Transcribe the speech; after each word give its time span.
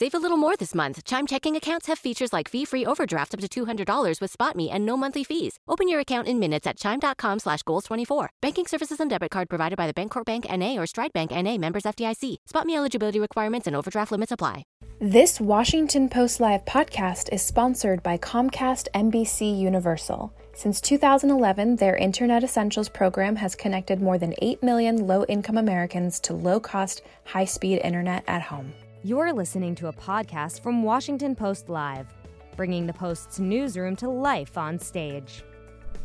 Save 0.00 0.14
a 0.14 0.18
little 0.18 0.38
more 0.38 0.56
this 0.56 0.74
month. 0.74 1.04
Chime 1.04 1.26
checking 1.26 1.56
accounts 1.56 1.86
have 1.86 1.98
features 1.98 2.32
like 2.32 2.48
fee-free 2.48 2.86
overdraft 2.86 3.34
up 3.34 3.40
to 3.40 3.46
$200 3.46 4.18
with 4.18 4.34
SpotMe 4.34 4.72
and 4.72 4.86
no 4.86 4.96
monthly 4.96 5.24
fees. 5.24 5.58
Open 5.68 5.88
your 5.90 6.00
account 6.00 6.26
in 6.26 6.38
minutes 6.38 6.66
at 6.66 6.78
chime.com 6.78 7.38
slash 7.38 7.62
goals24. 7.64 8.28
Banking 8.40 8.66
services 8.66 8.98
and 9.00 9.10
debit 9.10 9.30
card 9.30 9.50
provided 9.50 9.76
by 9.76 9.86
the 9.86 9.92
Bancorp 9.92 10.24
Bank 10.24 10.46
N.A. 10.48 10.78
or 10.78 10.86
Stride 10.86 11.12
Bank 11.12 11.32
N.A. 11.32 11.58
members 11.58 11.82
FDIC. 11.82 12.36
SpotMe 12.50 12.76
eligibility 12.76 13.20
requirements 13.20 13.66
and 13.66 13.76
overdraft 13.76 14.10
limits 14.10 14.32
apply. 14.32 14.62
This 15.00 15.38
Washington 15.38 16.08
Post 16.08 16.40
Live 16.40 16.64
podcast 16.64 17.28
is 17.30 17.42
sponsored 17.42 18.02
by 18.02 18.16
Comcast 18.16 18.88
NBC 18.94 19.60
Universal. 19.60 20.32
Since 20.54 20.80
2011, 20.80 21.76
their 21.76 21.96
Internet 21.96 22.42
Essentials 22.42 22.88
program 22.88 23.36
has 23.36 23.54
connected 23.54 24.00
more 24.00 24.16
than 24.16 24.32
8 24.40 24.62
million 24.62 25.06
low 25.06 25.26
income 25.26 25.58
Americans 25.58 26.20
to 26.20 26.32
low 26.32 26.58
cost, 26.58 27.02
high 27.24 27.44
speed 27.44 27.82
internet 27.84 28.24
at 28.26 28.40
home. 28.40 28.72
You're 29.02 29.32
listening 29.32 29.74
to 29.76 29.88
a 29.88 29.94
podcast 29.94 30.62
from 30.62 30.82
Washington 30.82 31.34
Post 31.34 31.70
Live, 31.70 32.06
bringing 32.54 32.86
the 32.86 32.92
Post's 32.92 33.38
newsroom 33.38 33.96
to 33.96 34.10
life 34.10 34.58
on 34.58 34.78
stage. 34.78 35.42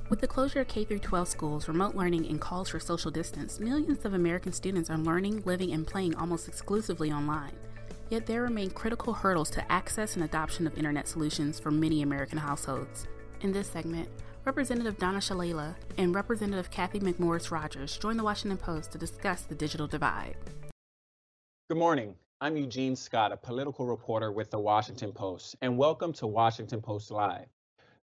With 0.07 0.21
the 0.21 0.27
closure 0.27 0.61
of 0.61 0.69
K 0.69 0.85
12 0.85 1.27
schools, 1.27 1.67
remote 1.67 1.95
learning, 1.95 2.25
and 2.27 2.39
calls 2.39 2.69
for 2.69 2.79
social 2.79 3.11
distance, 3.11 3.59
millions 3.59 4.05
of 4.05 4.13
American 4.13 4.53
students 4.53 4.89
are 4.89 4.97
learning, 4.97 5.43
living, 5.43 5.73
and 5.73 5.85
playing 5.85 6.15
almost 6.15 6.47
exclusively 6.47 7.11
online. 7.11 7.51
Yet 8.09 8.27
there 8.27 8.43
remain 8.43 8.69
critical 8.69 9.11
hurdles 9.11 9.49
to 9.49 9.69
access 9.69 10.15
and 10.15 10.23
adoption 10.23 10.65
of 10.65 10.77
internet 10.77 11.09
solutions 11.09 11.59
for 11.59 11.71
many 11.71 12.01
American 12.01 12.37
households. 12.37 13.07
In 13.41 13.51
this 13.51 13.67
segment, 13.67 14.07
Representative 14.45 14.97
Donna 14.97 15.19
Shalala 15.19 15.75
and 15.97 16.15
Representative 16.15 16.71
Cathy 16.71 17.01
McMorris 17.01 17.51
Rodgers 17.51 17.97
join 17.97 18.15
the 18.15 18.23
Washington 18.23 18.57
Post 18.57 18.93
to 18.93 18.97
discuss 18.97 19.41
the 19.41 19.55
digital 19.55 19.85
divide. 19.85 20.37
Good 21.67 21.77
morning. 21.77 22.15
I'm 22.45 22.57
Eugene 22.57 22.95
Scott, 22.95 23.31
a 23.31 23.37
political 23.37 23.87
reporter 23.87 24.31
with 24.31 24.51
the 24.51 24.59
Washington 24.59 25.11
Post, 25.11 25.55
and 25.63 25.79
welcome 25.79 26.13
to 26.13 26.27
Washington 26.27 26.79
Post 26.79 27.09
Live. 27.09 27.47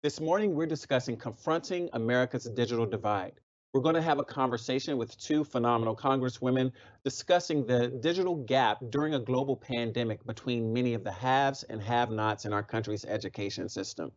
This 0.02 0.20
morning, 0.20 0.56
we're 0.56 0.66
discussing 0.66 1.16
confronting 1.16 1.88
America's 1.92 2.46
digital 2.46 2.84
divide. 2.84 3.34
We're 3.72 3.82
going 3.82 3.94
to 3.94 4.02
have 4.02 4.18
a 4.18 4.24
conversation 4.24 4.98
with 4.98 5.16
two 5.16 5.44
phenomenal 5.44 5.94
congresswomen 5.94 6.72
discussing 7.04 7.64
the 7.64 7.86
digital 7.86 8.34
gap 8.34 8.78
during 8.90 9.14
a 9.14 9.20
global 9.20 9.54
pandemic 9.54 10.26
between 10.26 10.72
many 10.72 10.94
of 10.94 11.04
the 11.04 11.12
haves 11.12 11.62
and 11.62 11.80
have 11.80 12.10
nots 12.10 12.44
in 12.44 12.52
our 12.52 12.64
country's 12.64 13.04
education 13.04 13.68
system. 13.68 14.10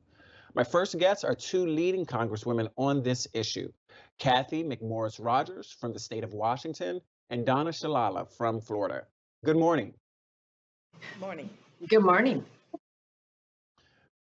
My 0.55 0.63
first 0.63 0.97
guests 0.97 1.23
are 1.23 1.35
two 1.35 1.67
leading 1.67 2.03
congresswomen 2.03 2.69
on 2.77 3.03
this 3.03 3.27
issue 3.35 3.71
Cathy 4.17 4.63
McMorris 4.63 5.23
Rodgers 5.23 5.69
from 5.79 5.93
the 5.93 5.99
state 5.99 6.23
of 6.23 6.33
Washington 6.33 6.99
and 7.29 7.45
Donna 7.45 7.69
Shalala 7.69 8.27
from 8.27 8.59
Florida. 8.59 9.03
Good 9.43 9.57
morning. 9.57 9.93
Good 10.99 11.19
morning. 11.19 11.49
Good 11.89 12.03
morning. 12.03 12.45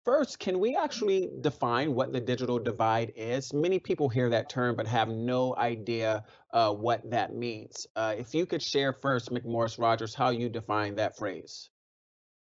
First, 0.05 0.39
can 0.39 0.59
we 0.59 0.75
actually 0.75 1.29
define 1.43 1.95
what 1.95 2.13
the 2.13 2.21
digital 2.21 2.59
divide 2.59 3.13
is? 3.15 3.53
Many 3.53 3.79
people 3.79 4.09
hear 4.09 4.31
that 4.31 4.49
term 4.49 4.75
but 4.75 4.87
have 4.87 5.09
no 5.09 5.55
idea 5.57 6.25
uh, 6.53 6.73
what 6.73 7.09
that 7.11 7.35
means. 7.35 7.87
Uh, 7.95 8.15
if 8.17 8.35
you 8.35 8.47
could 8.47 8.63
share 8.63 8.95
first, 8.95 9.31
McMorris 9.31 9.79
Rodgers, 9.79 10.15
how 10.15 10.31
you 10.31 10.49
define 10.49 10.95
that 10.95 11.19
phrase. 11.19 11.69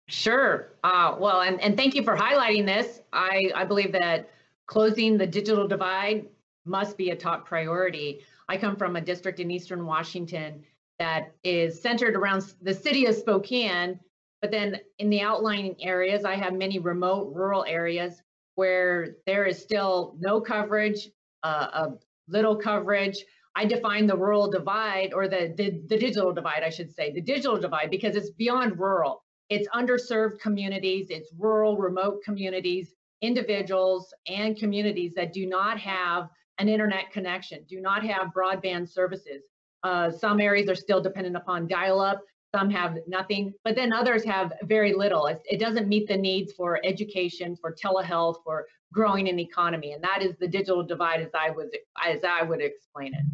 Sure. 0.08 0.75
Uh, 0.84 1.17
well, 1.19 1.41
and, 1.41 1.58
and 1.62 1.75
thank 1.75 1.95
you 1.95 2.02
for 2.02 2.14
highlighting 2.14 2.67
this. 2.67 3.00
I, 3.14 3.50
I 3.55 3.64
believe 3.64 3.92
that 3.92 4.28
closing 4.67 5.17
the 5.17 5.27
digital 5.27 5.67
divide 5.67 6.27
must 6.67 6.98
be 6.98 7.11
a 7.11 7.17
top 7.17 7.47
priority. 7.47 8.20
I 8.47 8.58
come 8.58 8.77
from 8.77 8.97
a 8.97 9.00
district 9.00 9.41
in 9.41 9.50
Eastern 9.50 9.86
Washington 9.86 10.62
that 10.98 11.33
is 11.42 11.80
centered 11.80 12.14
around 12.14 12.45
the 12.61 12.75
city 12.75 13.06
of 13.06 13.14
Spokane, 13.14 13.98
but 14.44 14.50
then 14.50 14.78
in 14.98 15.08
the 15.08 15.22
outlying 15.22 15.74
areas, 15.80 16.26
I 16.26 16.34
have 16.34 16.52
many 16.52 16.78
remote 16.78 17.32
rural 17.34 17.64
areas 17.66 18.20
where 18.56 19.16
there 19.24 19.46
is 19.46 19.58
still 19.58 20.18
no 20.20 20.38
coverage, 20.38 21.08
uh, 21.42 21.68
a 21.72 21.92
little 22.28 22.54
coverage. 22.54 23.24
I 23.56 23.64
define 23.64 24.06
the 24.06 24.18
rural 24.18 24.50
divide 24.50 25.14
or 25.14 25.28
the, 25.28 25.54
the, 25.56 25.80
the 25.88 25.96
digital 25.96 26.30
divide, 26.34 26.62
I 26.62 26.68
should 26.68 26.92
say, 26.92 27.10
the 27.10 27.22
digital 27.22 27.56
divide 27.56 27.88
because 27.88 28.16
it's 28.16 28.33
beyond 28.33 28.78
rural. 28.78 29.24
It's 29.48 29.66
underserved 29.68 30.40
communities, 30.40 31.06
it's 31.08 31.33
rural, 31.38 31.78
remote 31.78 32.20
communities, 32.22 32.92
individuals, 33.22 34.12
and 34.28 34.58
communities 34.58 35.14
that 35.14 35.33
do 35.33 35.46
not 35.46 35.80
have 35.80 36.28
an 36.58 36.68
internet 36.68 37.10
connection, 37.12 37.64
do 37.66 37.80
not 37.80 38.04
have 38.04 38.28
broadband 38.36 38.90
services. 38.92 39.44
Uh, 39.84 40.10
some 40.10 40.38
areas 40.38 40.68
are 40.68 40.74
still 40.74 41.00
dependent 41.00 41.34
upon 41.34 41.66
dial 41.66 41.98
up, 41.98 42.20
some 42.54 42.70
have 42.70 42.98
nothing, 43.08 43.52
but 43.64 43.74
then 43.74 43.92
others 43.92 44.24
have 44.24 44.52
very 44.62 44.94
little. 44.94 45.26
It, 45.26 45.42
it 45.44 45.58
doesn't 45.58 45.88
meet 45.88 46.06
the 46.06 46.16
needs 46.16 46.52
for 46.52 46.80
education, 46.84 47.56
for 47.56 47.74
telehealth, 47.74 48.36
for 48.44 48.66
growing 48.92 49.28
an 49.28 49.40
economy, 49.40 49.92
and 49.92 50.04
that 50.04 50.22
is 50.22 50.36
the 50.38 50.46
digital 50.46 50.84
divide 50.84 51.20
as 51.20 51.30
I 51.34 51.50
was 51.50 51.68
as 52.06 52.20
I 52.22 52.42
would 52.42 52.60
explain 52.60 53.12
it. 53.14 53.24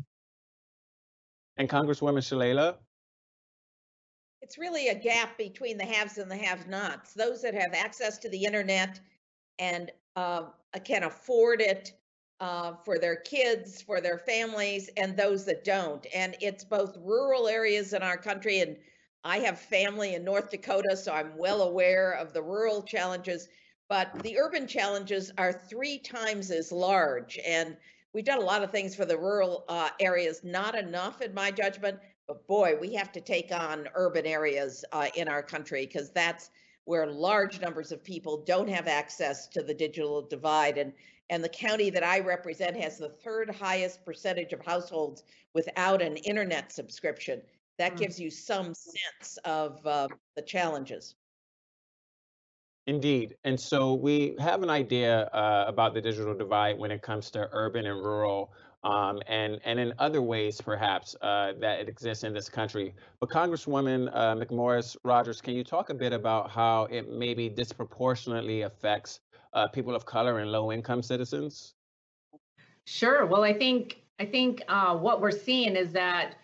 And 1.58 1.68
Congresswoman 1.68 2.22
Shalala, 2.22 2.76
it's 4.40 4.56
really 4.56 4.88
a 4.88 4.94
gap 4.94 5.36
between 5.36 5.76
the 5.76 5.84
haves 5.84 6.16
and 6.16 6.30
the 6.30 6.36
have 6.36 6.66
nots. 6.66 7.12
Those 7.12 7.42
that 7.42 7.52
have 7.52 7.74
access 7.74 8.16
to 8.18 8.30
the 8.30 8.42
internet 8.42 9.00
and 9.58 9.92
uh, 10.16 10.44
can 10.82 11.02
afford 11.02 11.60
it 11.60 11.92
uh, 12.40 12.72
for 12.86 12.98
their 12.98 13.16
kids, 13.16 13.82
for 13.82 14.00
their 14.00 14.16
families, 14.16 14.88
and 14.96 15.14
those 15.14 15.44
that 15.44 15.62
don't. 15.62 16.06
And 16.14 16.36
it's 16.40 16.64
both 16.64 16.96
rural 17.02 17.48
areas 17.48 17.92
in 17.92 18.02
our 18.02 18.16
country, 18.16 18.60
and 18.60 18.78
I 19.24 19.38
have 19.40 19.60
family 19.60 20.14
in 20.14 20.24
North 20.24 20.50
Dakota, 20.50 20.96
so 20.96 21.12
I'm 21.12 21.36
well 21.36 21.62
aware 21.62 22.12
of 22.12 22.32
the 22.32 22.42
rural 22.42 22.82
challenges. 22.82 23.48
But 23.88 24.22
the 24.22 24.38
urban 24.38 24.66
challenges 24.66 25.30
are 25.36 25.52
three 25.52 25.98
times 25.98 26.50
as 26.50 26.72
large. 26.72 27.38
And 27.44 27.76
we've 28.14 28.24
done 28.24 28.38
a 28.38 28.44
lot 28.44 28.62
of 28.62 28.70
things 28.70 28.94
for 28.94 29.04
the 29.04 29.18
rural 29.18 29.64
uh, 29.68 29.90
areas, 29.98 30.42
not 30.42 30.74
enough, 30.74 31.20
in 31.20 31.34
my 31.34 31.50
judgment. 31.50 31.98
But 32.26 32.46
boy, 32.46 32.76
we 32.80 32.94
have 32.94 33.12
to 33.12 33.20
take 33.20 33.52
on 33.52 33.88
urban 33.94 34.24
areas 34.24 34.84
uh, 34.92 35.08
in 35.16 35.28
our 35.28 35.42
country 35.42 35.86
because 35.86 36.10
that's 36.10 36.50
where 36.84 37.06
large 37.06 37.60
numbers 37.60 37.92
of 37.92 38.02
people 38.02 38.42
don't 38.46 38.68
have 38.68 38.86
access 38.86 39.48
to 39.48 39.62
the 39.62 39.74
digital 39.74 40.22
divide. 40.22 40.78
And, 40.78 40.92
and 41.28 41.44
the 41.44 41.48
county 41.48 41.90
that 41.90 42.04
I 42.04 42.20
represent 42.20 42.76
has 42.76 42.96
the 42.96 43.08
third 43.08 43.50
highest 43.50 44.04
percentage 44.04 44.52
of 44.52 44.64
households 44.64 45.24
without 45.52 46.00
an 46.00 46.16
internet 46.16 46.72
subscription. 46.72 47.42
That 47.80 47.94
mm. 47.94 48.00
gives 48.00 48.20
you 48.20 48.28
some 48.28 48.74
sense 48.74 49.38
of 49.46 49.84
uh, 49.86 50.08
the 50.36 50.42
challenges. 50.42 51.14
Indeed. 52.86 53.36
And 53.44 53.58
so 53.58 53.94
we 53.94 54.36
have 54.38 54.62
an 54.62 54.68
idea 54.68 55.22
uh, 55.32 55.64
about 55.66 55.94
the 55.94 56.00
digital 56.02 56.34
divide 56.34 56.78
when 56.78 56.90
it 56.90 57.00
comes 57.00 57.30
to 57.30 57.48
urban 57.52 57.86
and 57.86 57.96
rural 57.96 58.52
um, 58.84 59.20
and 59.26 59.60
and 59.64 59.78
in 59.78 59.92
other 59.98 60.22
ways 60.22 60.60
perhaps 60.60 61.14
uh, 61.22 61.52
that 61.60 61.80
it 61.80 61.88
exists 61.88 62.22
in 62.24 62.34
this 62.34 62.50
country. 62.50 62.94
But 63.18 63.30
Congresswoman 63.30 64.10
uh, 64.12 64.34
McMorris 64.34 64.96
Rodgers, 65.02 65.40
can 65.40 65.54
you 65.54 65.64
talk 65.64 65.88
a 65.88 65.94
bit 65.94 66.12
about 66.12 66.50
how 66.50 66.84
it 66.90 67.10
maybe 67.10 67.48
disproportionately 67.48 68.62
affects 68.62 69.20
uh, 69.54 69.68
people 69.68 69.94
of 69.94 70.04
color 70.04 70.40
and 70.40 70.52
low-income 70.52 71.02
citizens? 71.02 71.74
Sure. 72.84 73.24
Well, 73.24 73.42
I 73.42 73.54
think 73.54 74.02
I 74.18 74.26
think 74.26 74.62
uh, 74.68 74.96
what 74.96 75.22
we're 75.22 75.38
seeing 75.48 75.76
is 75.76 75.92
that 75.92 76.34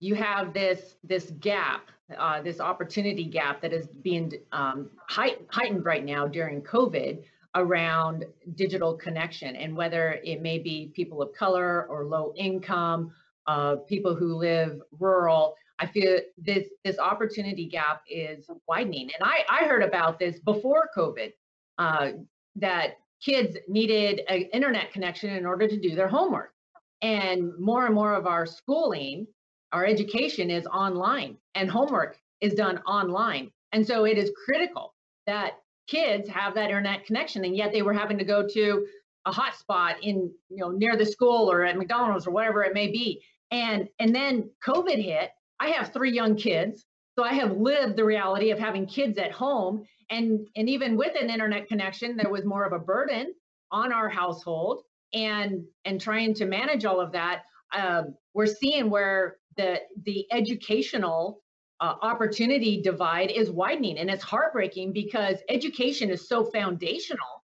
you 0.00 0.14
have 0.14 0.52
this 0.52 0.96
this 1.04 1.30
gap, 1.40 1.90
uh, 2.18 2.42
this 2.42 2.60
opportunity 2.60 3.24
gap 3.24 3.60
that 3.62 3.72
is 3.72 3.86
being 3.86 4.32
um, 4.52 4.90
heightened 5.08 5.84
right 5.84 6.04
now 6.04 6.26
during 6.26 6.60
COVID 6.62 7.22
around 7.54 8.24
digital 8.54 8.94
connection 8.94 9.56
and 9.56 9.74
whether 9.74 10.20
it 10.22 10.42
may 10.42 10.58
be 10.58 10.92
people 10.94 11.22
of 11.22 11.32
color 11.32 11.86
or 11.86 12.04
low 12.04 12.34
income, 12.36 13.10
uh, 13.46 13.76
people 13.88 14.14
who 14.14 14.34
live 14.34 14.80
rural. 14.98 15.54
I 15.78 15.86
feel 15.86 16.18
this 16.38 16.68
this 16.84 16.98
opportunity 16.98 17.66
gap 17.66 18.02
is 18.08 18.50
widening, 18.68 19.10
and 19.18 19.22
I 19.22 19.44
I 19.48 19.64
heard 19.66 19.82
about 19.82 20.18
this 20.18 20.38
before 20.40 20.88
COVID 20.96 21.32
uh, 21.78 22.12
that 22.56 22.98
kids 23.22 23.56
needed 23.68 24.20
an 24.28 24.42
internet 24.52 24.92
connection 24.92 25.30
in 25.30 25.46
order 25.46 25.66
to 25.66 25.78
do 25.78 25.94
their 25.94 26.08
homework, 26.08 26.52
and 27.02 27.52
more 27.58 27.86
and 27.86 27.94
more 27.94 28.14
of 28.14 28.26
our 28.26 28.46
schooling, 28.46 29.26
our 29.76 29.84
education 29.84 30.50
is 30.50 30.66
online, 30.66 31.36
and 31.54 31.70
homework 31.70 32.18
is 32.40 32.54
done 32.54 32.78
online, 32.78 33.50
and 33.72 33.86
so 33.86 34.06
it 34.06 34.16
is 34.16 34.32
critical 34.46 34.94
that 35.26 35.58
kids 35.86 36.30
have 36.30 36.54
that 36.54 36.70
internet 36.70 37.04
connection 37.04 37.44
and 37.44 37.54
yet 37.54 37.72
they 37.72 37.82
were 37.82 37.92
having 37.92 38.16
to 38.16 38.24
go 38.24 38.46
to 38.46 38.86
a 39.26 39.30
hotspot 39.30 39.96
in 40.02 40.32
you 40.48 40.56
know 40.56 40.70
near 40.70 40.96
the 40.96 41.04
school 41.04 41.50
or 41.50 41.62
at 41.62 41.76
mcdonald's 41.76 42.26
or 42.26 42.30
whatever 42.30 42.64
it 42.64 42.72
may 42.72 42.88
be. 42.88 43.22
And 43.50 43.88
and 44.00 44.14
then 44.14 44.50
covid 44.66 45.02
hit. 45.04 45.30
I 45.60 45.68
have 45.68 45.92
three 45.92 46.10
young 46.10 46.36
kids 46.36 46.86
so 47.18 47.22
i 47.22 47.34
have 47.34 47.52
lived 47.58 47.96
the 47.96 48.04
reality 48.04 48.50
of 48.50 48.58
having 48.58 48.86
kids 48.86 49.18
at 49.18 49.30
home. 49.30 49.84
And 50.08 50.48
and 50.56 50.70
even 50.70 50.96
with 50.96 51.14
an 51.20 51.28
internet 51.28 51.68
connection 51.68 52.16
there 52.16 52.30
was 52.30 52.46
more 52.46 52.64
of 52.64 52.72
a 52.72 52.84
burden 52.84 53.34
on 53.70 53.92
our 53.92 54.08
household 54.08 54.82
and 55.12 55.64
and 55.84 56.00
trying 56.00 56.32
to 56.34 56.46
manage 56.46 56.86
all 56.86 57.00
of 57.00 57.12
that 57.12 57.42
um, 57.76 58.14
we're 58.34 58.46
seeing 58.46 58.90
where 58.90 59.36
the 59.56 59.80
the 60.04 60.26
educational 60.32 61.42
uh, 61.80 61.94
opportunity 62.02 62.80
divide 62.80 63.30
is 63.30 63.50
widening 63.50 63.98
and 63.98 64.10
it's 64.10 64.24
heartbreaking 64.24 64.92
because 64.92 65.38
education 65.48 66.10
is 66.10 66.28
so 66.28 66.44
foundational 66.44 67.44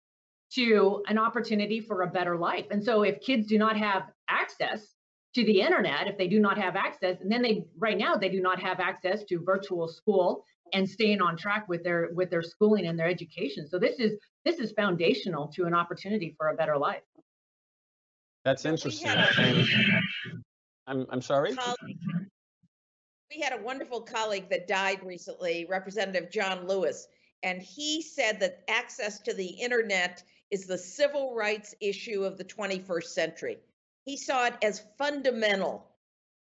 to 0.52 1.02
an 1.08 1.18
opportunity 1.18 1.80
for 1.80 2.02
a 2.02 2.06
better 2.06 2.36
life. 2.36 2.66
And 2.70 2.82
so 2.82 3.02
if 3.02 3.20
kids 3.20 3.46
do 3.46 3.58
not 3.58 3.76
have 3.76 4.04
access 4.28 4.94
to 5.34 5.44
the 5.44 5.60
internet, 5.60 6.06
if 6.06 6.16
they 6.16 6.28
do 6.28 6.40
not 6.40 6.56
have 6.56 6.76
access, 6.76 7.20
and 7.20 7.30
then 7.30 7.42
they 7.42 7.64
right 7.76 7.98
now 7.98 8.16
they 8.16 8.28
do 8.28 8.40
not 8.40 8.60
have 8.60 8.80
access 8.80 9.24
to 9.24 9.42
virtual 9.44 9.86
school 9.86 10.44
and 10.72 10.88
staying 10.88 11.20
on 11.20 11.36
track 11.36 11.68
with 11.68 11.84
their 11.84 12.08
with 12.14 12.30
their 12.30 12.42
schooling 12.42 12.86
and 12.86 12.98
their 12.98 13.08
education. 13.08 13.68
So 13.68 13.78
this 13.78 14.00
is 14.00 14.18
this 14.44 14.58
is 14.58 14.72
foundational 14.72 15.48
to 15.48 15.64
an 15.64 15.74
opportunity 15.74 16.34
for 16.38 16.48
a 16.48 16.54
better 16.54 16.78
life. 16.78 17.02
That's 18.44 18.64
interesting. 18.64 19.10
I'm 20.86 21.06
I'm 21.10 21.22
sorry. 21.22 21.56
We 23.30 23.40
had 23.40 23.52
a 23.52 23.62
wonderful 23.62 24.02
colleague 24.02 24.48
that 24.50 24.68
died 24.68 25.00
recently, 25.04 25.66
Representative 25.68 26.30
John 26.30 26.66
Lewis, 26.66 27.08
and 27.42 27.60
he 27.60 28.00
said 28.02 28.40
that 28.40 28.62
access 28.68 29.18
to 29.20 29.34
the 29.34 29.46
internet 29.46 30.22
is 30.50 30.66
the 30.66 30.78
civil 30.78 31.34
rights 31.34 31.74
issue 31.80 32.24
of 32.24 32.38
the 32.38 32.44
21st 32.44 33.04
century. 33.04 33.58
He 34.04 34.16
saw 34.16 34.46
it 34.46 34.54
as 34.62 34.84
fundamental 34.96 35.88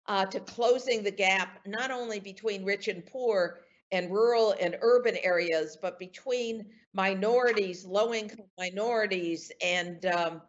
uh, 0.07 0.25
to 0.27 0.39
closing 0.39 1.03
the 1.03 1.12
gap, 1.12 1.59
not 1.68 1.92
only 1.92 2.19
between 2.19 2.63
rich 2.63 2.88
and 2.88 3.06
poor 3.06 3.59
and 3.92 4.09
rural 4.12 4.56
and 4.59 4.77
urban 4.81 5.18
areas, 5.18 5.77
but 5.80 6.00
between 6.00 6.65
minorities, 6.94 7.85
low 7.85 8.13
income 8.13 8.45
minorities, 8.57 9.51
and 9.62 10.06
um, 10.06 10.42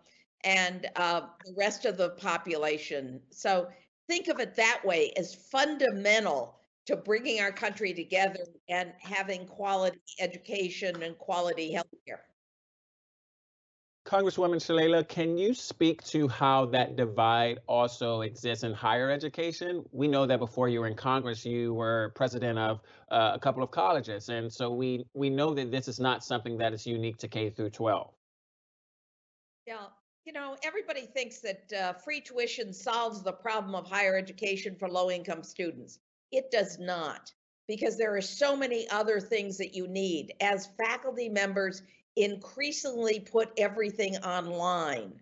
and 0.44 0.88
uh, 0.96 1.22
the 1.44 1.54
rest 1.56 1.84
of 1.84 1.96
the 1.96 2.10
population. 2.10 3.20
So 3.30 3.68
think 4.08 4.28
of 4.28 4.40
it 4.40 4.54
that 4.56 4.80
way 4.84 5.12
as 5.16 5.34
fundamental 5.34 6.56
to 6.86 6.96
bringing 6.96 7.40
our 7.40 7.52
country 7.52 7.92
together 7.92 8.40
and 8.68 8.92
having 9.00 9.46
quality 9.46 10.00
education 10.18 11.02
and 11.02 11.16
quality 11.18 11.72
health 11.72 11.86
care. 12.06 12.24
Congresswoman 14.06 14.56
Shalala, 14.56 15.06
can 15.06 15.36
you 15.36 15.52
speak 15.52 16.02
to 16.04 16.26
how 16.26 16.66
that 16.66 16.96
divide 16.96 17.60
also 17.68 18.22
exists 18.22 18.64
in 18.64 18.72
higher 18.72 19.10
education? 19.10 19.84
We 19.92 20.08
know 20.08 20.26
that 20.26 20.38
before 20.38 20.68
you 20.68 20.80
were 20.80 20.86
in 20.86 20.96
Congress, 20.96 21.44
you 21.44 21.74
were 21.74 22.12
president 22.16 22.58
of 22.58 22.80
uh, 23.10 23.32
a 23.34 23.38
couple 23.38 23.62
of 23.62 23.70
colleges, 23.70 24.30
and 24.30 24.50
so 24.50 24.70
we 24.70 25.04
we 25.14 25.28
know 25.28 25.52
that 25.54 25.70
this 25.70 25.86
is 25.86 26.00
not 26.00 26.24
something 26.24 26.56
that 26.58 26.72
is 26.72 26.86
unique 26.86 27.18
to 27.18 27.28
K 27.28 27.50
through 27.50 27.70
12. 27.70 28.10
Yeah, 29.66 29.76
you 30.30 30.40
know, 30.40 30.56
everybody 30.62 31.06
thinks 31.06 31.40
that 31.40 31.72
uh, 31.72 31.92
free 31.92 32.20
tuition 32.20 32.72
solves 32.72 33.20
the 33.20 33.32
problem 33.32 33.74
of 33.74 33.84
higher 33.84 34.16
education 34.16 34.76
for 34.76 34.88
low 34.88 35.10
income 35.10 35.42
students. 35.42 35.98
It 36.30 36.52
does 36.52 36.78
not, 36.78 37.32
because 37.66 37.98
there 37.98 38.14
are 38.14 38.20
so 38.20 38.54
many 38.54 38.88
other 38.90 39.18
things 39.18 39.58
that 39.58 39.74
you 39.74 39.88
need. 39.88 40.32
As 40.40 40.68
faculty 40.78 41.28
members 41.28 41.82
increasingly 42.14 43.18
put 43.18 43.50
everything 43.58 44.18
online, 44.18 45.14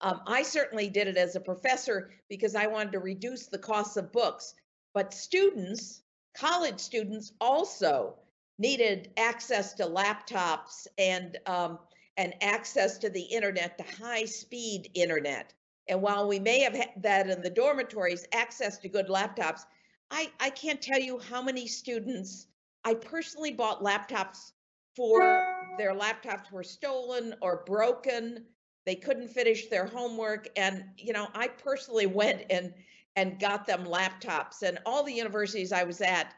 um, 0.00 0.20
I 0.26 0.42
certainly 0.42 0.88
did 0.88 1.06
it 1.06 1.16
as 1.16 1.36
a 1.36 1.40
professor 1.40 2.10
because 2.28 2.56
I 2.56 2.66
wanted 2.66 2.90
to 2.94 2.98
reduce 2.98 3.46
the 3.46 3.58
costs 3.58 3.96
of 3.96 4.10
books. 4.10 4.54
But 4.94 5.14
students, 5.14 6.02
college 6.36 6.80
students, 6.80 7.34
also 7.40 8.16
needed 8.58 9.12
access 9.16 9.74
to 9.74 9.84
laptops 9.84 10.88
and 10.98 11.38
um, 11.46 11.78
and 12.16 12.34
access 12.42 12.98
to 12.98 13.10
the 13.10 13.22
internet, 13.22 13.78
to 13.78 13.84
high 14.02 14.24
speed 14.24 14.90
internet. 14.94 15.52
And 15.88 16.02
while 16.02 16.26
we 16.26 16.38
may 16.38 16.60
have 16.60 16.74
had 16.74 16.90
that 17.02 17.28
in 17.28 17.42
the 17.42 17.50
dormitories, 17.50 18.26
access 18.32 18.78
to 18.78 18.88
good 18.88 19.08
laptops, 19.08 19.62
I, 20.10 20.30
I 20.40 20.50
can't 20.50 20.80
tell 20.80 21.00
you 21.00 21.18
how 21.18 21.42
many 21.42 21.66
students 21.66 22.46
I 22.84 22.94
personally 22.94 23.52
bought 23.52 23.82
laptops 23.82 24.52
for 24.94 25.74
their 25.76 25.92
laptops 25.92 26.50
were 26.50 26.62
stolen 26.62 27.34
or 27.42 27.64
broken. 27.66 28.46
They 28.84 28.94
couldn't 28.94 29.28
finish 29.28 29.66
their 29.66 29.86
homework. 29.86 30.48
And, 30.56 30.84
you 30.96 31.12
know, 31.12 31.28
I 31.34 31.48
personally 31.48 32.06
went 32.06 32.44
and 32.50 32.72
and 33.16 33.40
got 33.40 33.66
them 33.66 33.84
laptops. 33.84 34.62
And 34.62 34.78
all 34.86 35.02
the 35.02 35.12
universities 35.12 35.72
I 35.72 35.84
was 35.84 36.00
at 36.00 36.34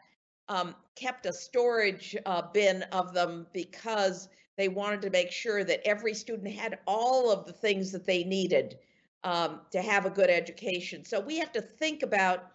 um, 0.49 0.75
kept 0.95 1.27
a 1.27 1.33
storage 1.33 2.17
uh, 2.25 2.43
bin 2.53 2.85
of 2.85 3.13
them 3.13 3.47
because 3.53 4.29
they 4.59 4.69
wanted 4.69 5.01
to 5.03 5.11
make 5.11 5.31
sure 5.31 5.63
that 5.65 5.87
every 5.87 6.13
student 6.13 6.53
had 6.53 6.81
all 6.85 7.31
of 7.31 7.47
the 7.47 7.53
things 7.53 7.93
that 7.93 8.05
they 8.05 8.25
needed 8.25 8.77
um, 9.23 9.61
to 9.71 9.81
have 9.81 10.05
a 10.05 10.11
good 10.11 10.29
education. 10.29 11.05
So 11.05 11.21
we 11.21 11.39
have 11.39 11.53
to 11.53 11.63
think 11.63 12.03
about 12.03 12.51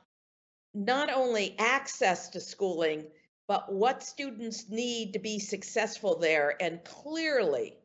not 0.73 1.11
only 1.11 1.55
access 1.57 2.29
to 2.29 2.41
schooling, 2.41 3.05
but 3.47 3.71
what 3.71 4.03
students 4.03 4.69
need 4.69 5.13
to 5.13 5.19
be 5.19 5.39
successful 5.39 6.19
there. 6.19 6.61
And 6.61 6.83
clearly, 6.83 7.77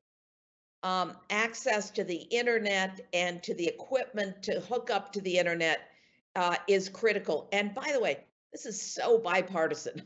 um, 0.83 1.13
access 1.31 1.91
to 1.91 2.03
the 2.03 2.17
internet 2.17 3.01
and 3.13 3.41
to 3.45 3.55
the 3.55 3.67
equipment 3.67 4.43
to 4.45 4.61
hook 4.61 4.91
up 4.91 5.13
to 5.13 5.21
the 5.21 5.39
internet 5.39 5.91
uh, 6.35 6.57
is 6.67 6.89
critical. 6.89 7.49
And 7.53 7.73
by 7.73 7.91
the 7.93 8.01
way, 8.01 8.25
this 8.53 8.67
is 8.67 8.81
so 8.81 9.19
bipartisan. 9.19 10.03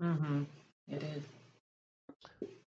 Mm-hmm. 0.00 0.42
It 0.88 1.02
is. 1.02 1.22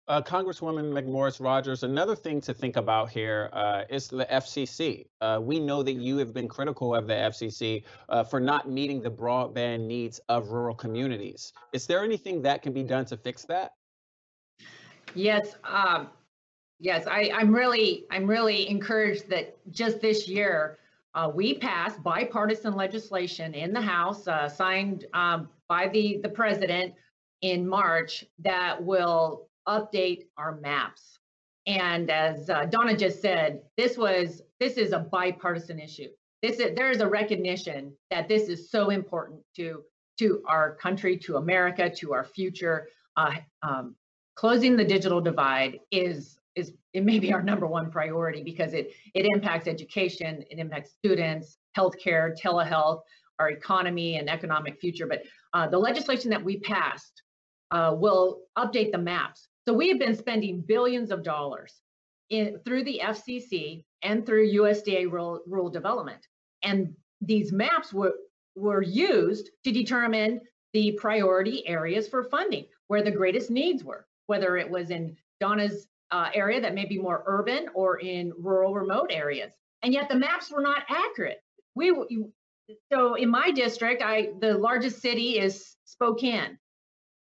Uh, 0.08 0.22
Congresswoman 0.22 0.92
McMorris 0.92 1.44
Rodgers, 1.44 1.82
another 1.82 2.16
thing 2.16 2.40
to 2.42 2.54
think 2.54 2.76
about 2.76 3.10
here 3.10 3.50
uh, 3.54 3.84
is 3.90 4.08
the 4.08 4.26
FCC. 4.26 5.08
Uh, 5.20 5.40
we 5.42 5.60
know 5.60 5.82
that 5.82 5.94
you 5.94 6.18
have 6.18 6.32
been 6.32 6.48
critical 6.48 6.94
of 6.94 7.08
the 7.08 7.14
FCC 7.14 7.84
uh, 8.10 8.24
for 8.24 8.40
not 8.40 8.70
meeting 8.70 9.02
the 9.02 9.10
broadband 9.10 9.88
needs 9.88 10.20
of 10.30 10.50
rural 10.50 10.76
communities. 10.76 11.54
Is 11.74 11.88
there 11.88 12.04
anything 12.04 12.44
that 12.44 12.62
can 12.62 12.72
be 12.72 12.84
done 12.84 13.06
to 13.06 13.18
fix 13.18 13.46
that? 13.46 13.72
Yes, 15.16 15.56
um, 15.64 16.10
yes. 16.80 17.08
I, 17.08 17.32
am 17.34 17.52
really, 17.52 18.06
I'm 18.12 18.28
really 18.28 18.70
encouraged 18.70 19.28
that 19.30 19.58
just 19.72 20.02
this 20.02 20.28
year 20.28 20.78
uh, 21.16 21.32
we 21.34 21.56
passed 21.56 22.04
bipartisan 22.04 22.76
legislation 22.76 23.56
in 23.56 23.74
the 23.74 23.82
House, 23.82 24.28
uh, 24.28 24.50
signed 24.50 25.06
um, 25.14 25.50
by 25.68 25.88
the 25.88 26.20
the 26.22 26.30
president 26.30 26.94
in 27.42 27.68
March, 27.68 28.26
that 28.40 28.84
will 28.84 29.48
update 29.68 30.24
our 30.38 30.56
maps. 30.62 31.20
And 31.68 32.12
as 32.12 32.50
uh, 32.50 32.66
Donna 32.66 32.96
just 32.96 33.22
said, 33.22 33.62
this 33.78 33.98
was 33.98 34.42
this 34.60 34.78
is 34.78 34.92
a 34.92 35.00
bipartisan 35.00 35.80
issue. 35.80 36.10
This 36.42 36.60
is, 36.60 36.76
there 36.76 36.92
is 36.92 37.02
a 37.02 37.08
recognition 37.08 37.94
that 38.12 38.28
this 38.28 38.50
is 38.50 38.70
so 38.70 38.90
important 38.90 39.42
to 39.56 39.84
to 40.20 40.42
our 40.48 40.76
country, 40.76 41.18
to 41.18 41.38
America, 41.38 41.90
to 41.90 42.14
our 42.14 42.24
future. 42.24 42.88
Uh, 43.18 43.36
um, 43.64 43.96
closing 44.36 44.78
the 44.78 44.86
digital 44.86 45.22
divide 45.22 45.80
is 45.92 46.38
is 46.56 46.74
it 46.94 47.04
may 47.04 47.20
be 47.20 47.34
our 47.34 47.42
number 47.42 47.68
one 47.68 47.92
priority 47.92 48.44
because 48.44 48.74
it 48.74 48.92
it 49.16 49.26
impacts 49.26 49.68
education, 49.68 50.44
it 50.50 50.60
impacts 50.60 50.92
students, 50.92 51.58
healthcare, 51.76 52.34
telehealth, 52.40 53.02
our 53.40 53.50
economy 53.50 54.18
and 54.18 54.30
economic 54.30 54.80
future. 54.80 55.08
But 55.08 55.24
uh, 55.54 55.68
the 55.68 55.80
legislation 55.80 56.30
that 56.30 56.44
we 56.44 56.60
passed 56.60 57.24
uh, 57.72 57.96
will 57.98 58.42
update 58.58 58.92
the 58.92 58.98
maps 58.98 59.48
so 59.68 59.74
we 59.74 59.90
have 59.90 60.00
been 60.00 60.16
spending 60.16 60.62
billions 60.62 61.12
of 61.12 61.24
dollars 61.24 61.74
in, 62.30 62.60
through 62.66 62.84
the 62.84 63.02
FCC 63.04 63.84
and 64.04 64.26
through 64.26 64.54
USDA 64.54 65.12
rural, 65.12 65.42
rural 65.48 65.70
development. 65.70 66.28
And 66.64 66.94
these 67.22 67.52
maps 67.52 67.92
were, 67.92 68.14
were 68.56 68.84
used 68.84 69.50
to 69.64 69.72
determine 69.72 70.42
the 70.74 70.92
priority 70.94 71.68
areas 71.68 72.08
for 72.08 72.24
funding, 72.24 72.66
where 72.88 73.02
the 73.02 73.12
greatest 73.12 73.50
needs 73.50 73.84
were, 73.84 74.06
whether 74.28 74.58
it 74.58 74.70
was 74.70 74.92
in 74.92 75.16
Donna's 75.40 75.88
uh, 76.12 76.30
area 76.34 76.62
that 76.62 76.76
may 76.76 76.86
be 76.86 77.00
more 77.00 77.24
urban 77.26 77.68
or 77.74 78.00
in 78.00 78.34
rural 78.38 78.74
remote 78.74 79.10
areas. 79.12 79.54
And 79.82 79.94
yet 79.94 80.10
the 80.10 80.16
maps 80.16 80.52
were 80.52 80.62
not 80.62 80.84
accurate. 80.90 81.42
We 81.76 81.94
so 82.92 83.16
in 83.16 83.30
my 83.30 83.52
district, 83.52 84.02
I 84.02 84.30
the 84.40 84.58
largest 84.58 85.02
city 85.02 85.40
is 85.40 85.76
Spokane 85.86 86.58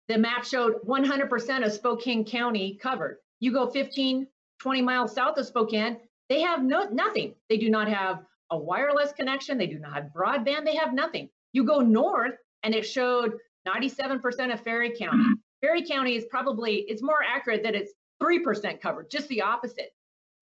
the 0.08 0.18
map 0.18 0.44
showed 0.44 0.76
100% 0.86 1.66
of 1.66 1.72
Spokane 1.72 2.24
County 2.24 2.78
covered. 2.80 3.18
You 3.40 3.52
go 3.52 3.68
15, 3.68 4.26
20 4.60 4.82
miles 4.82 5.14
south 5.14 5.38
of 5.38 5.46
Spokane, 5.46 5.98
they 6.28 6.40
have 6.40 6.62
no 6.62 6.84
nothing. 6.90 7.34
They 7.48 7.56
do 7.56 7.70
not 7.70 7.88
have 7.88 8.24
a 8.50 8.58
wireless 8.58 9.12
connection. 9.12 9.58
They 9.58 9.66
do 9.66 9.78
not 9.78 9.94
have 9.94 10.10
broadband. 10.14 10.64
They 10.64 10.76
have 10.76 10.92
nothing. 10.92 11.28
You 11.52 11.64
go 11.64 11.80
north, 11.80 12.34
and 12.62 12.74
it 12.74 12.82
showed 12.82 13.34
97% 13.66 14.52
of 14.52 14.60
Ferry 14.60 14.96
County. 14.96 15.24
Ferry 15.60 15.84
County 15.84 16.16
is 16.16 16.24
probably 16.30 16.84
it's 16.88 17.02
more 17.02 17.20
accurate 17.26 17.62
that 17.62 17.74
it's 17.74 17.92
3% 18.22 18.80
covered, 18.80 19.10
just 19.10 19.28
the 19.28 19.42
opposite. 19.42 19.92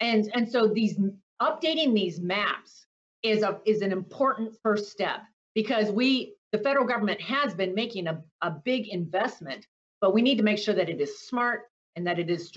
And 0.01 0.31
and 0.35 0.49
so 0.49 0.67
these 0.67 0.99
updating 1.41 1.95
these 1.95 2.21
maps 2.21 2.87
is 3.23 3.43
a 3.43 3.61
is 3.65 3.83
an 3.83 3.93
important 3.93 4.55
first 4.63 4.91
step 4.91 5.21
because 5.55 5.91
we 5.91 6.36
the 6.53 6.59
federal 6.59 6.87
government 6.87 7.21
has 7.21 7.55
been 7.55 7.75
making 7.75 8.07
a, 8.07 8.23
a 8.43 8.51
big 8.51 8.89
investment, 8.89 9.67
but 10.01 10.15
we 10.15 10.23
need 10.23 10.37
to 10.37 10.45
make 10.45 10.59
sure 10.59 10.75
that 10.75 10.89
it 10.89 11.01
is 11.01 11.21
smart 11.21 11.63
and 11.97 12.07
that 12.07 12.19
it 12.19 12.31
is 12.31 12.53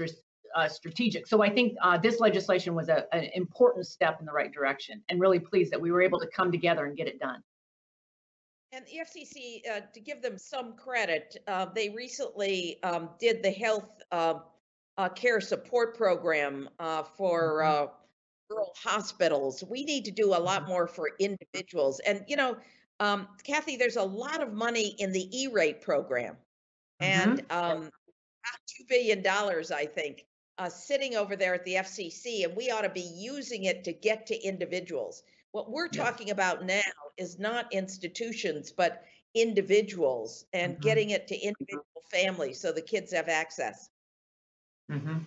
uh, 0.55 0.67
strategic. 0.67 1.27
So 1.27 1.41
I 1.41 1.49
think 1.49 1.75
uh, 1.81 1.97
this 1.97 2.19
legislation 2.19 2.75
was 2.75 2.89
a, 2.89 3.13
an 3.13 3.29
important 3.33 3.87
step 3.87 4.19
in 4.19 4.25
the 4.25 4.31
right 4.31 4.51
direction 4.51 5.01
and 5.09 5.19
really 5.19 5.39
pleased 5.39 5.71
that 5.71 5.81
we 5.81 5.91
were 5.91 6.01
able 6.01 6.19
to 6.19 6.27
come 6.27 6.51
together 6.51 6.85
and 6.85 6.95
get 6.95 7.07
it 7.07 7.19
done. 7.19 7.41
And 8.71 8.85
the 8.85 8.99
FCC, 9.03 9.61
uh, 9.67 9.81
to 9.93 9.99
give 9.99 10.21
them 10.21 10.37
some 10.37 10.73
credit, 10.73 11.37
uh, 11.47 11.65
they 11.73 11.89
recently 11.89 12.81
um, 12.83 13.09
did 13.19 13.41
the 13.41 13.51
health 13.51 13.89
uh, 14.11 14.35
uh 14.97 15.09
care 15.09 15.39
support 15.41 15.97
program 15.97 16.69
uh, 16.79 17.03
for 17.17 17.61
mm-hmm. 17.63 17.83
uh, 17.85 17.87
rural 18.49 18.73
hospitals. 18.75 19.63
We 19.67 19.85
need 19.85 20.05
to 20.05 20.11
do 20.11 20.35
a 20.35 20.37
lot 20.37 20.61
mm-hmm. 20.61 20.71
more 20.71 20.87
for 20.87 21.11
individuals. 21.19 21.99
And, 22.01 22.23
you 22.27 22.35
know, 22.35 22.57
um, 22.99 23.27
Cathy, 23.43 23.75
there's 23.75 23.95
a 23.95 24.03
lot 24.03 24.41
of 24.41 24.53
money 24.53 24.95
in 24.99 25.11
the 25.11 25.29
E 25.37 25.47
rate 25.47 25.81
program. 25.81 26.35
And 26.99 27.47
mm-hmm. 27.47 27.81
um, 27.81 27.89
$2 28.81 28.87
billion, 28.89 29.25
I 29.25 29.85
think, 29.85 30.25
sitting 30.69 31.15
over 31.15 31.35
there 31.35 31.53
at 31.53 31.63
the 31.63 31.75
FCC. 31.75 32.43
And 32.43 32.55
we 32.55 32.71
ought 32.71 32.81
to 32.81 32.89
be 32.89 33.09
using 33.15 33.65
it 33.65 33.83
to 33.85 33.93
get 33.93 34.25
to 34.27 34.43
individuals. 34.43 35.23
What 35.51 35.71
we're 35.71 35.87
talking 35.87 36.29
about 36.31 36.65
now 36.65 36.81
is 37.17 37.39
not 37.39 37.71
institutions, 37.73 38.71
but 38.71 39.03
individuals 39.35 40.45
and 40.53 40.73
mm-hmm. 40.73 40.81
getting 40.81 41.09
it 41.11 41.27
to 41.27 41.35
individual 41.35 41.85
families 42.11 42.59
so 42.59 42.71
the 42.71 42.81
kids 42.81 43.13
have 43.13 43.29
access. 43.29 43.89
Mm-hmm. 44.91 45.19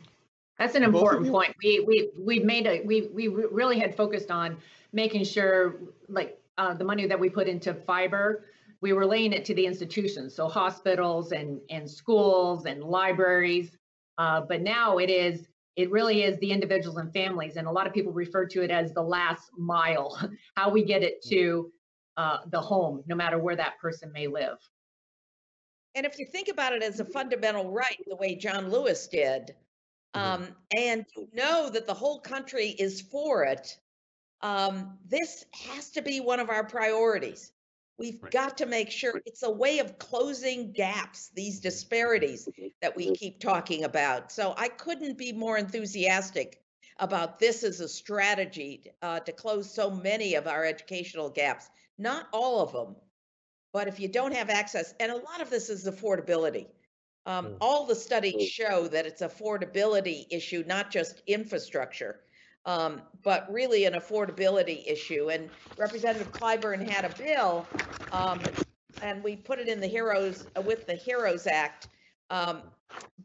That's 0.58 0.74
an 0.74 0.82
important 0.82 1.30
point. 1.30 1.54
We 1.62 1.80
we 1.80 2.10
we 2.18 2.38
made 2.40 2.66
a 2.66 2.82
we 2.82 3.08
we 3.12 3.28
really 3.28 3.78
had 3.78 3.96
focused 3.96 4.30
on 4.30 4.58
making 4.92 5.24
sure 5.24 5.76
like 6.08 6.38
uh, 6.58 6.74
the 6.74 6.84
money 6.84 7.06
that 7.06 7.18
we 7.18 7.28
put 7.28 7.48
into 7.48 7.74
fiber, 7.74 8.46
we 8.80 8.92
were 8.92 9.06
laying 9.06 9.32
it 9.32 9.44
to 9.46 9.54
the 9.54 9.64
institutions, 9.64 10.34
so 10.34 10.48
hospitals 10.48 11.32
and 11.32 11.60
and 11.70 11.90
schools 11.90 12.66
and 12.66 12.82
libraries. 12.82 13.76
Uh, 14.18 14.42
but 14.42 14.60
now 14.60 14.98
it 14.98 15.10
is 15.10 15.48
it 15.76 15.90
really 15.90 16.22
is 16.22 16.38
the 16.38 16.52
individuals 16.52 16.98
and 16.98 17.12
families 17.12 17.56
and 17.56 17.66
a 17.66 17.70
lot 17.70 17.86
of 17.86 17.92
people 17.92 18.12
refer 18.12 18.46
to 18.46 18.62
it 18.62 18.70
as 18.70 18.92
the 18.92 19.02
last 19.02 19.50
mile 19.56 20.18
how 20.56 20.70
we 20.70 20.84
get 20.84 21.02
it 21.02 21.22
to 21.22 21.70
uh, 22.16 22.38
the 22.50 22.60
home 22.60 23.02
no 23.06 23.16
matter 23.16 23.38
where 23.38 23.56
that 23.56 23.78
person 23.80 24.12
may 24.12 24.26
live 24.26 24.58
and 25.94 26.06
if 26.06 26.18
you 26.18 26.26
think 26.26 26.48
about 26.48 26.72
it 26.72 26.82
as 26.82 27.00
a 27.00 27.04
fundamental 27.04 27.70
right 27.70 27.98
the 28.06 28.16
way 28.16 28.34
john 28.34 28.70
lewis 28.70 29.08
did 29.08 29.54
mm-hmm. 30.14 30.42
um, 30.42 30.48
and 30.76 31.06
you 31.16 31.28
know 31.32 31.70
that 31.70 31.86
the 31.86 31.94
whole 31.94 32.20
country 32.20 32.68
is 32.78 33.00
for 33.00 33.44
it 33.44 33.78
um, 34.42 34.98
this 35.08 35.44
has 35.52 35.90
to 35.90 36.02
be 36.02 36.20
one 36.20 36.40
of 36.40 36.50
our 36.50 36.64
priorities 36.64 37.52
We've 38.02 38.20
right. 38.22 38.32
got 38.32 38.58
to 38.58 38.66
make 38.66 38.90
sure 38.90 39.22
it's 39.26 39.42
a 39.42 39.50
way 39.50 39.78
of 39.78 39.98
closing 39.98 40.72
gaps, 40.72 41.30
these 41.34 41.60
disparities 41.60 42.48
that 42.80 42.96
we 42.96 43.12
keep 43.12 43.38
talking 43.38 43.84
about. 43.84 44.32
So 44.32 44.54
I 44.56 44.68
couldn't 44.68 45.18
be 45.18 45.32
more 45.32 45.58
enthusiastic 45.58 46.60
about 46.98 47.38
this 47.38 47.62
as 47.62 47.80
a 47.80 47.88
strategy 47.88 48.92
uh, 49.02 49.20
to 49.20 49.32
close 49.32 49.72
so 49.72 49.88
many 49.88 50.34
of 50.34 50.46
our 50.46 50.64
educational 50.64 51.28
gaps. 51.28 51.70
Not 51.98 52.26
all 52.32 52.60
of 52.60 52.72
them, 52.72 52.96
but 53.72 53.88
if 53.88 54.00
you 54.00 54.08
don't 54.08 54.34
have 54.34 54.50
access, 54.50 54.94
and 54.98 55.12
a 55.12 55.16
lot 55.16 55.40
of 55.40 55.48
this 55.48 55.68
is 55.68 55.84
affordability. 55.84 56.66
Um, 57.24 57.46
mm. 57.46 57.56
All 57.60 57.86
the 57.86 57.94
studies 57.94 58.34
mm. 58.34 58.48
show 58.48 58.88
that 58.88 59.06
it's 59.06 59.22
affordability 59.22 60.26
issue, 60.30 60.64
not 60.66 60.90
just 60.90 61.22
infrastructure 61.26 62.20
um, 62.66 63.02
but 63.22 63.50
really 63.52 63.84
an 63.84 63.94
affordability 63.94 64.86
issue. 64.86 65.30
And 65.30 65.48
Representative 65.76 66.32
Clyburn 66.32 66.88
had 66.88 67.04
a 67.04 67.14
bill, 67.16 67.66
um, 68.12 68.40
and 69.02 69.22
we 69.22 69.36
put 69.36 69.58
it 69.58 69.68
in 69.68 69.80
the 69.80 69.86
Heroes 69.86 70.46
uh, 70.56 70.60
with 70.60 70.86
the 70.86 70.94
Heroes 70.94 71.46
Act. 71.46 71.88
Um, 72.30 72.62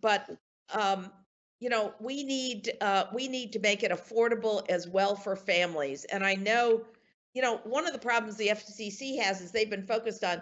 but 0.01 0.29
um, 0.73 1.11
you 1.59 1.69
know, 1.69 1.93
we 1.99 2.23
need 2.23 2.73
uh, 2.81 3.05
we 3.13 3.27
need 3.27 3.51
to 3.53 3.59
make 3.59 3.83
it 3.83 3.91
affordable 3.91 4.67
as 4.69 4.87
well 4.87 5.15
for 5.15 5.35
families. 5.35 6.05
And 6.05 6.25
I 6.25 6.35
know, 6.35 6.81
you 7.33 7.41
know, 7.41 7.57
one 7.63 7.87
of 7.87 7.93
the 7.93 7.99
problems 7.99 8.37
the 8.37 8.49
FCC 8.49 9.21
has 9.21 9.41
is 9.41 9.51
they've 9.51 9.69
been 9.69 9.85
focused 9.85 10.23
on 10.23 10.41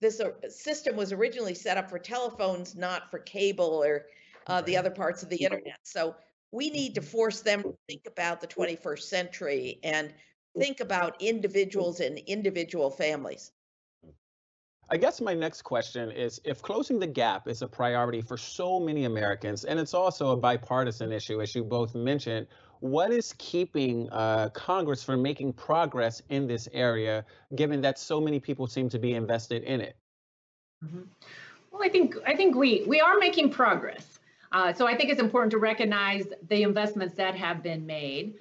this 0.00 0.20
uh, 0.20 0.32
system 0.48 0.96
was 0.96 1.12
originally 1.12 1.54
set 1.54 1.76
up 1.76 1.88
for 1.88 1.98
telephones, 1.98 2.74
not 2.74 3.10
for 3.10 3.18
cable 3.20 3.82
or 3.84 4.06
uh, 4.46 4.60
the 4.62 4.76
other 4.76 4.90
parts 4.90 5.22
of 5.22 5.28
the 5.28 5.36
internet. 5.36 5.78
So 5.82 6.14
we 6.56 6.70
need 6.70 6.94
to 6.94 7.02
force 7.02 7.42
them 7.42 7.62
to 7.62 7.76
think 7.86 8.06
about 8.06 8.40
the 8.40 8.46
21st 8.46 9.02
century 9.02 9.78
and 9.84 10.14
think 10.58 10.80
about 10.80 11.20
individuals 11.20 12.00
and 12.00 12.16
individual 12.20 12.88
families. 12.90 13.52
I 14.88 14.96
guess 14.96 15.20
my 15.20 15.34
next 15.34 15.62
question 15.62 16.10
is 16.10 16.40
if 16.44 16.62
closing 16.62 16.98
the 16.98 17.06
gap 17.06 17.46
is 17.46 17.60
a 17.60 17.68
priority 17.68 18.22
for 18.22 18.38
so 18.38 18.80
many 18.80 19.04
Americans, 19.04 19.64
and 19.64 19.78
it's 19.78 19.92
also 19.92 20.30
a 20.30 20.36
bipartisan 20.36 21.12
issue, 21.12 21.42
as 21.42 21.54
you 21.54 21.62
both 21.62 21.94
mentioned, 21.94 22.46
what 22.80 23.10
is 23.10 23.34
keeping 23.36 24.08
uh, 24.10 24.48
Congress 24.50 25.02
from 25.02 25.20
making 25.20 25.52
progress 25.52 26.22
in 26.30 26.46
this 26.46 26.68
area, 26.72 27.24
given 27.54 27.82
that 27.82 27.98
so 27.98 28.18
many 28.18 28.40
people 28.40 28.66
seem 28.66 28.88
to 28.88 28.98
be 28.98 29.12
invested 29.12 29.62
in 29.64 29.82
it? 29.82 29.96
Mm-hmm. 30.82 31.02
Well, 31.70 31.82
I 31.84 31.90
think 31.90 32.16
I 32.26 32.34
think 32.34 32.54
we 32.54 32.84
we 32.86 33.00
are 33.00 33.18
making 33.18 33.50
progress. 33.50 34.15
Uh, 34.56 34.72
so 34.72 34.86
I 34.86 34.96
think 34.96 35.10
it's 35.10 35.20
important 35.20 35.50
to 35.50 35.58
recognize 35.58 36.24
the 36.48 36.62
investments 36.62 37.14
that 37.16 37.34
have 37.34 37.62
been 37.62 37.84
made, 37.84 38.36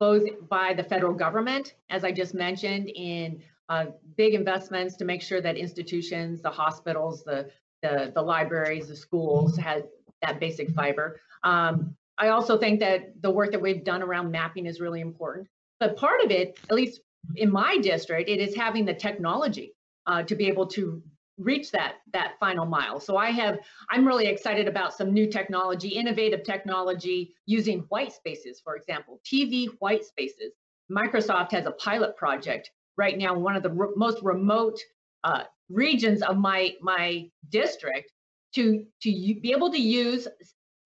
both 0.00 0.22
by 0.48 0.72
the 0.72 0.82
federal 0.82 1.12
government, 1.12 1.74
as 1.90 2.04
I 2.04 2.10
just 2.10 2.32
mentioned, 2.32 2.88
in 2.88 3.42
uh, 3.68 3.84
big 4.16 4.32
investments 4.32 4.96
to 4.96 5.04
make 5.04 5.20
sure 5.20 5.42
that 5.42 5.58
institutions, 5.58 6.40
the 6.40 6.48
hospitals, 6.50 7.22
the 7.22 7.50
the, 7.82 8.10
the 8.14 8.22
libraries, 8.22 8.88
the 8.88 8.96
schools 8.96 9.58
had 9.58 9.84
that 10.22 10.40
basic 10.40 10.70
fiber. 10.70 11.20
Um, 11.44 11.94
I 12.16 12.28
also 12.28 12.56
think 12.56 12.80
that 12.80 13.20
the 13.20 13.30
work 13.30 13.52
that 13.52 13.60
we've 13.60 13.84
done 13.84 14.02
around 14.02 14.32
mapping 14.32 14.64
is 14.64 14.80
really 14.80 15.02
important. 15.02 15.48
But 15.80 15.98
part 15.98 16.24
of 16.24 16.30
it, 16.30 16.58
at 16.70 16.74
least 16.74 17.02
in 17.36 17.52
my 17.52 17.76
district, 17.76 18.30
it 18.30 18.40
is 18.40 18.56
having 18.56 18.86
the 18.86 18.94
technology 18.94 19.74
uh, 20.06 20.22
to 20.22 20.34
be 20.34 20.48
able 20.48 20.66
to 20.68 21.02
reach 21.38 21.70
that 21.70 21.96
that 22.12 22.34
final 22.38 22.66
mile. 22.66 23.00
So 23.00 23.16
I 23.16 23.30
have 23.30 23.58
I'm 23.90 24.06
really 24.06 24.26
excited 24.26 24.68
about 24.68 24.94
some 24.94 25.12
new 25.12 25.30
technology, 25.30 25.88
innovative 25.88 26.42
technology 26.42 27.34
using 27.46 27.80
white 27.88 28.12
spaces, 28.12 28.60
for 28.60 28.76
example, 28.76 29.20
TV 29.24 29.68
white 29.78 30.04
spaces. 30.04 30.52
Microsoft 30.90 31.52
has 31.52 31.66
a 31.66 31.72
pilot 31.72 32.16
project 32.16 32.70
right 32.96 33.16
now 33.16 33.34
in 33.34 33.42
one 33.42 33.56
of 33.56 33.62
the 33.62 33.70
re- 33.70 33.92
most 33.96 34.22
remote 34.22 34.78
uh, 35.24 35.44
regions 35.68 36.22
of 36.22 36.36
my 36.36 36.74
my 36.80 37.30
district 37.48 38.12
to 38.54 38.84
to 39.02 39.10
be 39.40 39.52
able 39.54 39.70
to 39.70 39.80
use 39.80 40.26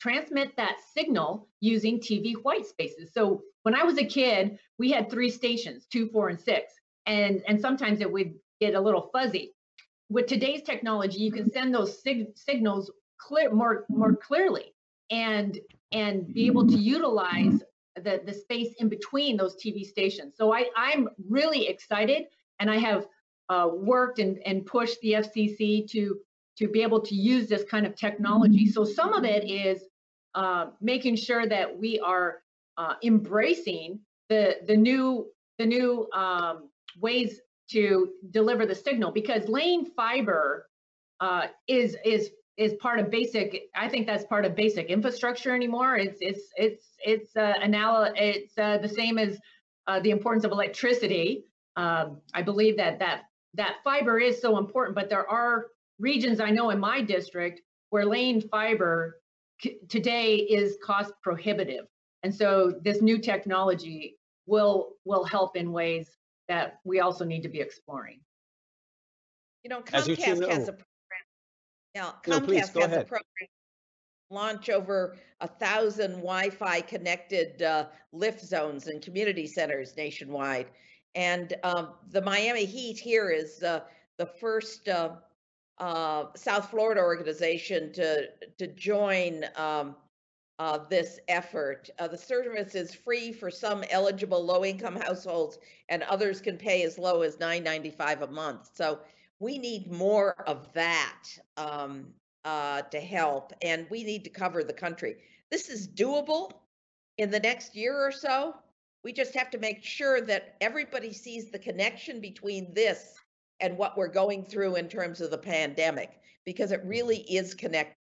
transmit 0.00 0.56
that 0.56 0.78
signal 0.92 1.48
using 1.60 2.00
TV 2.00 2.34
white 2.42 2.66
spaces. 2.66 3.12
So 3.14 3.42
when 3.62 3.76
I 3.76 3.84
was 3.84 3.98
a 3.98 4.04
kid, 4.04 4.58
we 4.76 4.90
had 4.90 5.08
three 5.08 5.30
stations, 5.30 5.86
two, 5.86 6.08
four, 6.08 6.28
and 6.28 6.40
six, 6.40 6.72
and 7.06 7.42
and 7.48 7.60
sometimes 7.60 8.00
it 8.00 8.10
would 8.10 8.34
get 8.60 8.74
a 8.74 8.80
little 8.80 9.10
fuzzy 9.12 9.54
with 10.08 10.26
today's 10.26 10.62
technology, 10.62 11.18
you 11.18 11.32
can 11.32 11.50
send 11.50 11.74
those 11.74 12.02
sig- 12.02 12.36
signals 12.36 12.90
clear 13.18 13.52
more 13.52 13.84
more 13.88 14.14
clearly 14.16 14.74
and 15.10 15.58
and 15.92 16.32
be 16.32 16.46
able 16.46 16.66
to 16.66 16.76
utilize 16.76 17.62
the 17.96 18.20
the 18.24 18.32
space 18.32 18.74
in 18.78 18.88
between 18.88 19.36
those 19.36 19.56
TV 19.56 19.84
stations. 19.84 20.34
So 20.36 20.52
I 20.52 20.66
I'm 20.76 21.08
really 21.28 21.68
excited, 21.68 22.24
and 22.58 22.70
I 22.70 22.78
have 22.78 23.06
uh, 23.48 23.68
worked 23.72 24.18
and 24.18 24.38
and 24.46 24.64
pushed 24.66 25.00
the 25.00 25.12
FCC 25.12 25.88
to 25.90 26.18
to 26.58 26.68
be 26.68 26.82
able 26.82 27.00
to 27.00 27.14
use 27.14 27.48
this 27.48 27.64
kind 27.64 27.86
of 27.86 27.96
technology. 27.96 28.66
So 28.70 28.84
some 28.84 29.14
of 29.14 29.24
it 29.24 29.48
is 29.48 29.84
uh, 30.34 30.66
making 30.80 31.16
sure 31.16 31.46
that 31.46 31.78
we 31.78 31.98
are 32.00 32.42
uh, 32.76 32.94
embracing 33.02 34.00
the 34.28 34.56
the 34.66 34.76
new 34.76 35.26
the 35.58 35.66
new 35.66 36.08
um, 36.12 36.68
ways 37.00 37.40
to 37.72 38.10
deliver 38.30 38.66
the 38.66 38.74
signal 38.74 39.10
because 39.12 39.48
laying 39.48 39.86
fiber 39.86 40.68
uh, 41.20 41.46
is 41.68 41.96
is 42.04 42.30
is 42.58 42.74
part 42.74 42.98
of 42.98 43.10
basic. 43.10 43.62
I 43.74 43.88
think 43.88 44.06
that's 44.06 44.24
part 44.24 44.44
of 44.44 44.54
basic 44.54 44.86
infrastructure 44.88 45.54
anymore. 45.54 45.96
It's 45.96 46.18
it's 46.20 46.42
it's 46.56 46.84
it's 47.04 47.36
uh, 47.36 47.54
anal- 47.62 48.12
It's 48.16 48.56
uh, 48.58 48.78
the 48.78 48.88
same 48.88 49.18
as 49.18 49.38
uh, 49.86 50.00
the 50.00 50.10
importance 50.10 50.44
of 50.44 50.52
electricity. 50.52 51.44
Um, 51.76 52.20
I 52.34 52.42
believe 52.42 52.76
that 52.76 52.98
that 52.98 53.22
that 53.54 53.76
fiber 53.84 54.18
is 54.18 54.40
so 54.40 54.58
important, 54.58 54.94
but 54.94 55.08
there 55.08 55.28
are 55.28 55.66
regions 55.98 56.40
I 56.40 56.50
know 56.50 56.70
in 56.70 56.78
my 56.80 57.00
district 57.02 57.62
where 57.90 58.04
laying 58.06 58.40
fiber 58.40 59.20
c- 59.62 59.78
today 59.88 60.36
is 60.36 60.76
cost 60.84 61.12
prohibitive, 61.22 61.86
and 62.22 62.34
so 62.34 62.74
this 62.84 63.00
new 63.00 63.18
technology 63.18 64.18
will 64.46 64.94
will 65.04 65.24
help 65.24 65.56
in 65.56 65.72
ways 65.72 66.10
that 66.52 66.80
we 66.84 67.00
also 67.00 67.24
need 67.24 67.42
to 67.42 67.48
be 67.48 67.60
exploring. 67.60 68.20
You 69.64 69.70
know, 69.70 69.80
Comcast 69.80 70.08
you 70.08 70.40
know. 70.40 70.48
has 70.48 70.68
a 70.68 70.72
program. 70.72 71.24
Yeah, 71.94 72.10
Comcast 72.24 72.28
no, 72.28 72.40
please, 72.40 72.68
has 72.68 72.76
ahead. 72.76 73.02
a 73.02 73.04
program 73.04 73.48
launch 74.30 74.70
over 74.70 75.16
a 75.40 75.48
thousand 75.48 76.12
Wi-Fi 76.12 76.80
connected 76.82 77.62
uh, 77.62 77.86
lift 78.12 78.44
zones 78.44 78.86
and 78.86 79.02
community 79.02 79.46
centers 79.46 79.94
nationwide. 79.96 80.68
And 81.14 81.54
um, 81.62 81.90
the 82.10 82.22
Miami 82.22 82.64
Heat 82.64 82.98
here 82.98 83.30
is 83.30 83.62
uh, 83.62 83.80
the 84.18 84.26
first 84.26 84.88
uh, 84.88 85.16
uh 85.78 86.26
South 86.36 86.70
Florida 86.70 87.00
organization 87.00 87.92
to 87.94 88.28
to 88.58 88.66
join 88.66 89.44
um, 89.56 89.96
uh, 90.62 90.78
this 90.88 91.18
effort. 91.26 91.90
Uh, 91.98 92.06
the 92.06 92.16
service 92.16 92.76
is 92.76 92.94
free 92.94 93.32
for 93.32 93.50
some 93.50 93.82
eligible 93.90 94.44
low-income 94.44 94.94
households, 94.94 95.58
and 95.88 96.04
others 96.04 96.40
can 96.40 96.56
pay 96.56 96.84
as 96.84 96.98
low 96.98 97.22
as 97.22 97.34
$9.95 97.34 98.22
a 98.22 98.26
month. 98.28 98.70
So 98.72 99.00
we 99.40 99.58
need 99.58 99.90
more 99.90 100.36
of 100.46 100.72
that 100.74 101.24
um, 101.56 102.06
uh, 102.44 102.82
to 102.82 103.00
help, 103.00 103.52
and 103.60 103.88
we 103.90 104.04
need 104.04 104.22
to 104.22 104.30
cover 104.30 104.62
the 104.62 104.72
country. 104.72 105.16
This 105.50 105.68
is 105.68 105.88
doable 105.88 106.52
in 107.18 107.32
the 107.32 107.40
next 107.40 107.74
year 107.74 107.96
or 107.96 108.12
so. 108.12 108.54
We 109.02 109.12
just 109.12 109.34
have 109.34 109.50
to 109.50 109.58
make 109.58 109.82
sure 109.82 110.20
that 110.20 110.54
everybody 110.60 111.12
sees 111.12 111.50
the 111.50 111.58
connection 111.58 112.20
between 112.20 112.72
this 112.72 113.16
and 113.58 113.76
what 113.76 113.96
we're 113.96 114.06
going 114.06 114.44
through 114.44 114.76
in 114.76 114.88
terms 114.88 115.20
of 115.20 115.32
the 115.32 115.38
pandemic, 115.38 116.20
because 116.44 116.70
it 116.70 116.82
really 116.84 117.22
is 117.22 117.52
connected. 117.52 117.96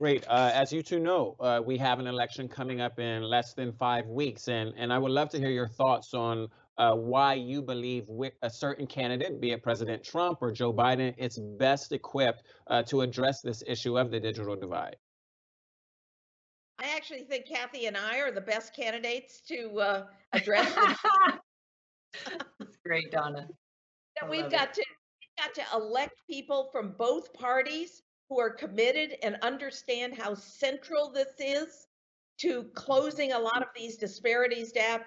Great. 0.00 0.24
Uh, 0.28 0.50
as 0.54 0.72
you 0.72 0.82
two 0.82 0.98
know, 0.98 1.36
uh, 1.40 1.60
we 1.62 1.76
have 1.76 1.98
an 1.98 2.06
election 2.06 2.48
coming 2.48 2.80
up 2.80 2.98
in 2.98 3.22
less 3.22 3.52
than 3.52 3.70
five 3.70 4.06
weeks, 4.06 4.48
and, 4.48 4.72
and 4.78 4.90
I 4.90 4.98
would 4.98 5.12
love 5.12 5.28
to 5.28 5.38
hear 5.38 5.50
your 5.50 5.68
thoughts 5.68 6.14
on 6.14 6.48
uh, 6.78 6.94
why 6.94 7.34
you 7.34 7.60
believe 7.60 8.06
a 8.40 8.48
certain 8.48 8.86
candidate, 8.86 9.42
be 9.42 9.50
it 9.50 9.62
President 9.62 10.02
Trump 10.02 10.38
or 10.40 10.52
Joe 10.52 10.72
Biden, 10.72 11.14
is 11.18 11.38
best 11.38 11.92
equipped 11.92 12.44
uh, 12.68 12.82
to 12.84 13.02
address 13.02 13.42
this 13.42 13.62
issue 13.66 13.98
of 13.98 14.10
the 14.10 14.18
digital 14.18 14.56
divide. 14.56 14.96
I 16.78 16.96
actually 16.96 17.24
think 17.24 17.46
Cathy 17.46 17.84
and 17.84 17.94
I 17.94 18.20
are 18.20 18.30
the 18.32 18.40
best 18.40 18.74
candidates 18.74 19.42
to 19.48 19.80
uh, 19.80 20.06
address 20.32 20.72
That's 22.58 22.76
great, 22.86 23.10
Donna. 23.10 23.48
we've 24.30 24.50
got 24.50 24.68
it. 24.68 24.74
to 24.74 24.84
we've 25.20 25.44
got 25.44 25.54
to 25.56 25.76
elect 25.76 26.22
people 26.26 26.70
from 26.72 26.94
both 26.96 27.34
parties 27.34 28.02
who 28.30 28.38
are 28.38 28.48
committed 28.48 29.16
and 29.22 29.36
understand 29.42 30.16
how 30.16 30.34
central 30.34 31.10
this 31.10 31.34
is 31.40 31.88
to 32.38 32.62
closing 32.74 33.32
a 33.32 33.38
lot 33.38 33.60
of 33.60 33.68
these 33.76 33.96
disparities 33.96 34.72
gap, 34.72 35.04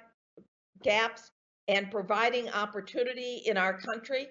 gaps 0.83 1.31
and 1.69 1.89
providing 1.89 2.49
opportunity 2.49 3.41
in 3.45 3.57
our 3.57 3.79
country. 3.79 4.27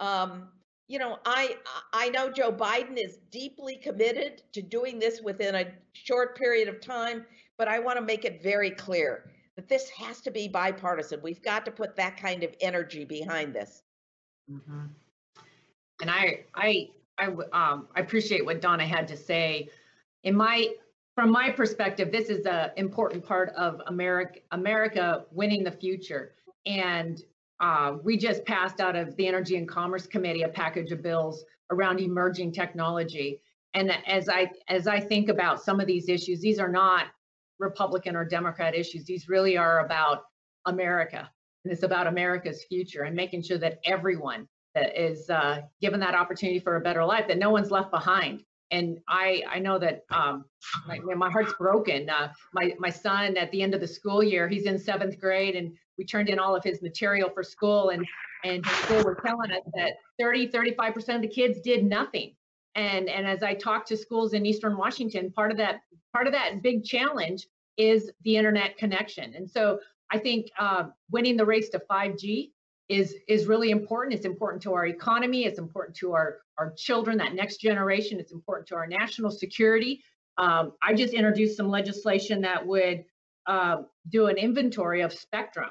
Um, 0.00 0.48
you 0.88 0.98
know, 0.98 1.18
I 1.24 1.56
I 1.92 2.10
know 2.10 2.30
Joe 2.30 2.52
Biden 2.52 2.96
is 2.96 3.18
deeply 3.30 3.76
committed 3.76 4.42
to 4.52 4.60
doing 4.60 4.98
this 4.98 5.20
within 5.22 5.54
a 5.54 5.72
short 5.92 6.36
period 6.36 6.68
of 6.68 6.80
time, 6.80 7.24
but 7.56 7.68
I 7.68 7.78
want 7.78 7.96
to 7.98 8.04
make 8.04 8.24
it 8.24 8.42
very 8.42 8.70
clear 8.70 9.30
that 9.54 9.68
this 9.68 9.88
has 9.90 10.20
to 10.22 10.30
be 10.32 10.48
bipartisan. 10.48 11.20
We've 11.22 11.42
got 11.42 11.64
to 11.66 11.70
put 11.70 11.94
that 11.96 12.16
kind 12.16 12.42
of 12.42 12.54
energy 12.60 13.04
behind 13.04 13.54
this. 13.54 13.84
Mm-hmm. 14.50 14.86
And 16.00 16.10
I 16.10 16.44
I 16.56 16.90
I 17.18 17.26
um 17.26 17.88
I 17.94 18.00
appreciate 18.00 18.44
what 18.44 18.60
Donna 18.60 18.86
had 18.86 19.06
to 19.08 19.16
say. 19.16 19.68
In 20.24 20.36
my 20.36 20.68
from 21.14 21.30
my 21.30 21.50
perspective, 21.50 22.10
this 22.10 22.30
is 22.30 22.46
an 22.46 22.70
important 22.76 23.24
part 23.24 23.50
of 23.50 23.80
America 23.86 24.40
America 24.52 25.24
winning 25.30 25.62
the 25.62 25.70
future. 25.70 26.32
And 26.64 27.22
uh, 27.60 27.96
we 28.02 28.16
just 28.16 28.44
passed 28.44 28.80
out 28.80 28.96
of 28.96 29.14
the 29.16 29.26
Energy 29.26 29.56
and 29.56 29.68
Commerce 29.68 30.06
Committee 30.06 30.42
a 30.42 30.48
package 30.48 30.90
of 30.90 31.02
bills 31.02 31.44
around 31.70 32.00
emerging 32.00 32.52
technology. 32.52 33.40
And 33.74 33.92
as 34.06 34.28
I 34.28 34.50
as 34.68 34.86
I 34.86 35.00
think 35.00 35.28
about 35.28 35.62
some 35.62 35.80
of 35.80 35.86
these 35.86 36.08
issues, 36.08 36.40
these 36.40 36.58
are 36.58 36.68
not 36.68 37.06
Republican 37.58 38.16
or 38.16 38.24
Democrat 38.24 38.74
issues. 38.74 39.04
These 39.04 39.28
really 39.28 39.56
are 39.56 39.84
about 39.84 40.24
America, 40.66 41.30
and 41.64 41.72
it's 41.72 41.82
about 41.82 42.06
America's 42.06 42.64
future 42.64 43.02
and 43.02 43.14
making 43.14 43.42
sure 43.42 43.58
that 43.58 43.80
everyone 43.84 44.48
is 44.74 45.28
uh, 45.30 45.62
given 45.80 46.00
that 46.00 46.14
opportunity 46.14 46.58
for 46.58 46.76
a 46.76 46.80
better 46.80 47.04
life, 47.04 47.28
that 47.28 47.38
no 47.38 47.50
one's 47.50 47.70
left 47.70 47.90
behind. 47.90 48.42
And 48.70 48.98
I 49.06 49.42
I 49.48 49.58
know 49.58 49.78
that 49.78 50.04
um, 50.10 50.46
my, 50.86 50.98
my 50.98 51.30
heart's 51.30 51.52
broken. 51.58 52.08
Uh, 52.08 52.32
my 52.54 52.72
my 52.78 52.90
son 52.90 53.36
at 53.36 53.50
the 53.52 53.62
end 53.62 53.74
of 53.74 53.80
the 53.80 53.88
school 53.88 54.22
year, 54.22 54.48
he's 54.48 54.64
in 54.64 54.78
seventh 54.78 55.20
grade, 55.20 55.56
and 55.56 55.72
we 55.98 56.04
turned 56.04 56.28
in 56.28 56.38
all 56.38 56.56
of 56.56 56.64
his 56.64 56.82
material 56.82 57.30
for 57.30 57.42
school 57.42 57.90
and 57.90 58.06
and 58.44 58.66
school 58.66 59.02
were 59.04 59.20
telling 59.24 59.52
us 59.52 59.62
that 59.74 59.92
30 60.18 60.48
35% 60.48 61.16
of 61.16 61.22
the 61.22 61.28
kids 61.28 61.60
did 61.60 61.84
nothing 61.84 62.34
and 62.74 63.08
and 63.08 63.26
as 63.26 63.42
i 63.42 63.54
talked 63.54 63.88
to 63.88 63.96
schools 63.96 64.32
in 64.32 64.44
eastern 64.46 64.76
washington 64.76 65.30
part 65.30 65.50
of 65.50 65.56
that 65.56 65.80
part 66.12 66.26
of 66.26 66.32
that 66.32 66.62
big 66.62 66.84
challenge 66.84 67.46
is 67.76 68.10
the 68.24 68.36
internet 68.36 68.76
connection 68.76 69.34
and 69.34 69.48
so 69.48 69.78
i 70.10 70.18
think 70.18 70.50
uh, 70.58 70.84
winning 71.10 71.36
the 71.36 71.44
race 71.44 71.68
to 71.68 71.80
5g 71.90 72.50
is 72.88 73.14
is 73.28 73.46
really 73.46 73.70
important. 73.70 74.14
It's 74.14 74.26
important 74.26 74.62
to 74.64 74.74
our 74.74 74.86
economy. 74.86 75.44
It's 75.44 75.58
important 75.58 75.96
to 75.98 76.12
our 76.12 76.38
our 76.58 76.72
children 76.76 77.16
that 77.18 77.34
next 77.34 77.58
generation. 77.58 78.20
It's 78.20 78.32
important 78.32 78.68
to 78.68 78.74
our 78.74 78.86
national 78.86 79.30
security. 79.30 80.02
Um, 80.38 80.72
i 80.82 80.94
just 80.94 81.12
introduced 81.12 81.58
some 81.58 81.68
legislation 81.68 82.40
that 82.40 82.66
would 82.66 83.04
uh, 83.46 83.82
do 84.08 84.26
an 84.26 84.38
inventory 84.38 85.02
of 85.02 85.12
spectrum 85.12 85.70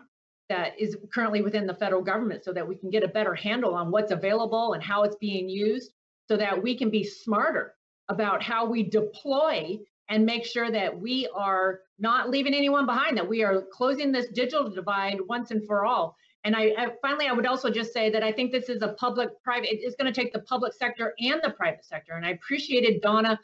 that 0.49 0.79
is 0.79 0.97
currently 1.13 1.41
within 1.41 1.65
the 1.65 1.73
federal 1.73 2.01
government 2.01 2.43
so 2.43 2.51
that 2.53 2.67
we 2.67 2.75
can 2.75 2.89
get 2.89 3.03
a 3.03 3.07
better 3.07 3.33
handle 3.33 3.73
on 3.73 3.89
what's 3.89 4.11
available 4.11 4.73
and 4.73 4.83
how 4.83 5.03
it's 5.03 5.15
being 5.15 5.47
used 5.49 5.93
so 6.27 6.35
that 6.37 6.61
we 6.61 6.77
can 6.77 6.89
be 6.89 7.03
smarter 7.03 7.73
about 8.09 8.43
how 8.43 8.65
we 8.65 8.83
deploy 8.83 9.79
and 10.09 10.25
make 10.25 10.45
sure 10.45 10.69
that 10.69 10.99
we 10.99 11.27
are 11.33 11.79
not 11.99 12.29
leaving 12.29 12.53
anyone 12.53 12.85
behind 12.85 13.15
that 13.15 13.27
we 13.27 13.43
are 13.43 13.63
closing 13.71 14.11
this 14.11 14.27
digital 14.33 14.69
divide 14.69 15.19
once 15.29 15.51
and 15.51 15.65
for 15.65 15.85
all 15.85 16.15
and 16.43 16.55
I, 16.55 16.73
I 16.77 16.87
finally 17.01 17.27
i 17.27 17.31
would 17.31 17.45
also 17.45 17.69
just 17.69 17.93
say 17.93 18.09
that 18.09 18.23
i 18.23 18.31
think 18.31 18.51
this 18.51 18.69
is 18.69 18.81
a 18.81 18.89
public 18.89 19.29
private 19.43 19.69
it's 19.71 19.95
going 19.95 20.11
to 20.11 20.21
take 20.21 20.33
the 20.33 20.39
public 20.39 20.73
sector 20.73 21.13
and 21.19 21.39
the 21.43 21.51
private 21.51 21.85
sector 21.85 22.13
and 22.13 22.25
i 22.25 22.31
appreciated 22.31 23.01
donna 23.01 23.39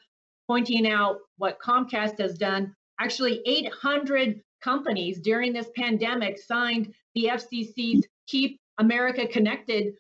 pointing 0.48 0.88
out 0.90 1.18
what 1.38 1.60
comcast 1.60 2.20
has 2.20 2.38
done 2.38 2.76
actually 3.00 3.42
800 3.46 4.42
companies 4.62 5.20
during 5.20 5.54
this 5.54 5.70
pandemic 5.76 6.38
signed 6.38 6.94
the 7.16 7.26
FCC's 7.26 8.06
Keep 8.28 8.60
America 8.80 9.28
Connected 9.28 9.94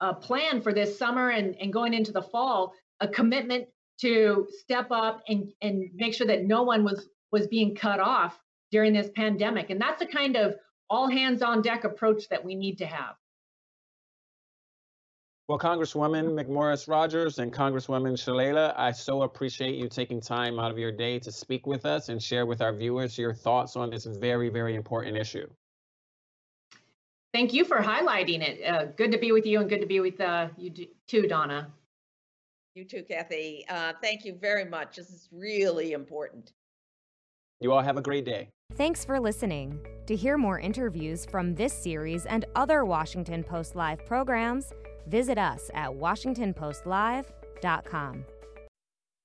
uh, 0.00 0.12
plan 0.12 0.60
for 0.60 0.72
this 0.72 0.98
summer 0.98 1.30
and, 1.30 1.54
and 1.60 1.72
going 1.72 1.94
into 1.94 2.12
the 2.12 2.22
fall, 2.22 2.72
a 3.00 3.08
commitment 3.08 3.66
to 4.00 4.46
step 4.50 4.88
up 4.90 5.22
and, 5.28 5.52
and 5.62 5.88
make 5.94 6.14
sure 6.14 6.26
that 6.26 6.44
no 6.44 6.62
one 6.62 6.84
was 6.84 7.08
was 7.30 7.46
being 7.46 7.74
cut 7.74 7.98
off 7.98 8.38
during 8.70 8.92
this 8.92 9.08
pandemic. 9.16 9.70
And 9.70 9.80
that's 9.80 10.00
the 10.00 10.06
kind 10.06 10.36
of 10.36 10.54
all 10.92 11.08
hands 11.08 11.40
on 11.40 11.62
deck 11.62 11.84
approach 11.84 12.28
that 12.28 12.44
we 12.44 12.54
need 12.54 12.76
to 12.76 12.84
have. 12.84 13.14
Well, 15.48 15.58
Congresswoman 15.58 16.38
McMorris 16.38 16.86
Rodgers 16.86 17.38
and 17.38 17.50
Congresswoman 17.50 18.12
Shalala, 18.12 18.74
I 18.76 18.92
so 18.92 19.22
appreciate 19.22 19.74
you 19.74 19.88
taking 19.88 20.20
time 20.20 20.58
out 20.58 20.70
of 20.70 20.78
your 20.78 20.92
day 20.92 21.18
to 21.20 21.32
speak 21.32 21.66
with 21.66 21.86
us 21.86 22.10
and 22.10 22.22
share 22.22 22.44
with 22.44 22.60
our 22.60 22.74
viewers 22.74 23.16
your 23.16 23.32
thoughts 23.32 23.74
on 23.74 23.88
this 23.88 24.04
very, 24.04 24.50
very 24.50 24.74
important 24.74 25.16
issue. 25.16 25.48
Thank 27.32 27.54
you 27.54 27.64
for 27.64 27.78
highlighting 27.78 28.42
it. 28.42 28.62
Uh, 28.62 28.84
good 28.84 29.12
to 29.12 29.18
be 29.18 29.32
with 29.32 29.46
you 29.46 29.60
and 29.60 29.70
good 29.70 29.80
to 29.80 29.86
be 29.86 30.00
with 30.00 30.20
uh, 30.20 30.48
you 30.58 30.70
too, 31.08 31.22
Donna. 31.26 31.68
You 32.74 32.84
too, 32.84 33.02
Cathy. 33.02 33.64
Uh, 33.66 33.94
thank 34.02 34.26
you 34.26 34.34
very 34.34 34.66
much. 34.66 34.96
This 34.96 35.08
is 35.08 35.30
really 35.32 35.92
important. 35.92 36.52
You 37.60 37.72
all 37.72 37.80
have 37.80 37.96
a 37.96 38.02
great 38.02 38.26
day. 38.26 38.50
Thanks 38.76 39.04
for 39.04 39.20
listening. 39.20 39.78
To 40.06 40.16
hear 40.16 40.36
more 40.36 40.58
interviews 40.58 41.24
from 41.26 41.54
this 41.54 41.72
series 41.72 42.26
and 42.26 42.44
other 42.56 42.84
Washington 42.84 43.44
Post 43.44 43.76
Live 43.76 44.04
programs, 44.04 44.72
Visit 45.06 45.38
us 45.38 45.70
at 45.74 45.90
WashingtonPostLive.com. 45.90 48.24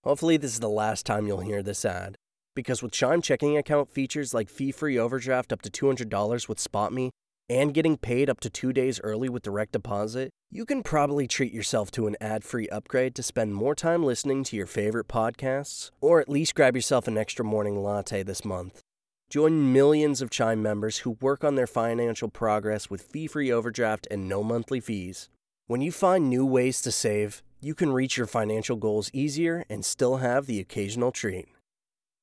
Hopefully, 0.04 0.38
this 0.38 0.54
is 0.54 0.60
the 0.60 0.70
last 0.70 1.04
time 1.06 1.28
you'll 1.28 1.42
hear 1.42 1.62
this 1.62 1.86
ad. 1.86 2.16
Because 2.56 2.82
with 2.82 2.94
Chime 2.94 3.22
checking 3.22 3.58
account 3.58 3.92
features 3.92 4.34
like 4.34 4.50
fee 4.50 4.72
free 4.72 4.98
overdraft 4.98 5.54
up 5.54 5.62
to 5.64 5.70
$200 5.70 6.48
with 6.50 6.58
SpotMe 6.58 7.10
and 7.50 7.74
getting 7.74 7.98
paid 7.98 8.30
up 8.30 8.42
to 8.42 8.50
two 8.50 8.74
days 8.74 9.00
early 9.04 9.30
with 9.30 9.44
direct 9.44 9.72
deposit, 9.74 10.32
you 10.50 10.66
can 10.66 10.82
probably 10.82 11.28
treat 11.28 11.54
yourself 11.54 11.92
to 11.92 12.08
an 12.08 12.16
ad 12.20 12.44
free 12.44 12.68
upgrade 12.70 13.14
to 13.16 13.24
spend 13.24 13.54
more 13.54 13.76
time 13.76 14.04
listening 14.04 14.44
to 14.46 14.56
your 14.56 14.66
favorite 14.66 15.08
podcasts, 15.08 15.92
or 16.02 16.20
at 16.20 16.30
least 16.30 16.56
grab 16.56 16.76
yourself 16.76 17.08
an 17.08 17.18
extra 17.18 17.46
morning 17.46 17.84
latte 17.84 18.24
this 18.24 18.44
month. 18.44 18.82
Join 19.30 19.74
millions 19.74 20.22
of 20.22 20.30
Chime 20.30 20.62
members 20.62 21.00
who 21.00 21.18
work 21.20 21.44
on 21.44 21.56
their 21.56 21.68
financial 21.68 22.30
progress 22.30 22.90
with 22.90 23.02
fee 23.02 23.28
free 23.28 23.52
overdraft 23.52 24.08
and 24.10 24.30
no 24.30 24.42
monthly 24.42 24.80
fees. 24.80 25.28
When 25.68 25.82
you 25.82 25.92
find 25.92 26.30
new 26.30 26.46
ways 26.46 26.82
to 26.84 26.94
save, 26.94 27.44
you 27.60 27.76
can 27.76 27.92
reach 27.92 28.16
your 28.16 28.28
financial 28.28 28.78
goals 28.78 29.12
easier 29.14 29.66
and 29.70 29.84
still 29.84 30.18
have 30.18 30.46
the 30.46 30.62
occasional 30.62 31.12
treat. 31.12 31.48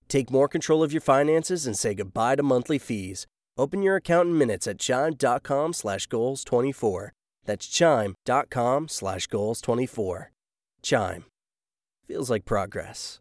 Take 0.09 0.31
more 0.31 0.49
control 0.49 0.83
of 0.83 0.93
your 0.93 1.03
finances 1.03 1.67
and 1.67 1.77
say 1.77 1.95
goodbye 1.95 2.37
to 2.37 2.43
monthly 2.43 2.79
fees. 2.79 3.27
Open 3.59 3.83
your 3.83 3.97
account 3.97 4.29
in 4.31 4.39
minutes 4.39 4.67
at 4.67 4.79
chime.com 4.79 5.75
slash 5.75 6.07
goals 6.07 6.43
24. 6.43 7.13
That's 7.45 7.67
chime.com 7.67 8.89
slash 8.89 9.27
goals 9.27 9.61
24. 9.61 10.33
Chime. 10.83 11.25
Feels 12.07 12.31
like 12.31 12.45
progress. 12.45 13.21